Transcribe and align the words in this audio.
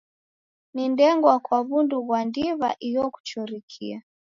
Ni 0.73 0.85
ndengwa 0.93 1.33
kwa 1.45 1.57
w'undu 1.67 1.97
ghwa 2.05 2.19
ndiw'a 2.27 2.69
iyo 2.87 3.03
kuchurikia. 3.13 3.97